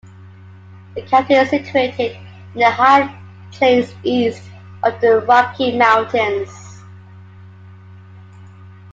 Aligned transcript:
The 0.95 1.03
County 1.03 1.35
is 1.35 1.51
situated 1.51 2.17
in 2.55 2.59
the 2.59 2.71
High 2.71 3.15
Plains 3.51 3.93
east 4.01 4.41
of 4.81 4.99
the 4.99 5.19
Rocky 5.19 5.77
Mountains. 5.77 6.81